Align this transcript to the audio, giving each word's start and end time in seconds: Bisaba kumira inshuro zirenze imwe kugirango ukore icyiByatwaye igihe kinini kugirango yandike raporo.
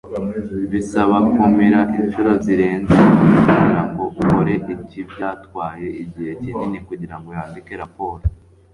Bisaba 0.71 1.15
kumira 1.33 1.79
inshuro 1.99 2.31
zirenze 2.43 2.95
imwe 3.03 3.33
kugirango 3.45 4.01
ukore 4.11 4.53
icyiByatwaye 4.73 5.87
igihe 6.03 6.31
kinini 6.41 6.77
kugirango 6.87 7.29
yandike 7.37 7.73
raporo. 7.81 8.23